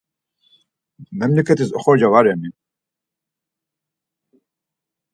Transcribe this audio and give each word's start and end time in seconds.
Memleketis 1.25 1.75
oxorca 1.81 2.11
va 2.15 2.23
reni? 2.31 2.53